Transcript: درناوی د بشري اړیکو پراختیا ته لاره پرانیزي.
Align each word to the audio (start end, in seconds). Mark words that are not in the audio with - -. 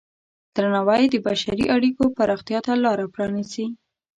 درناوی 0.55 1.03
د 1.09 1.15
بشري 1.27 1.65
اړیکو 1.75 2.03
پراختیا 2.17 2.59
ته 2.65 2.73
لاره 2.83 3.05
پرانیزي. 3.13 3.65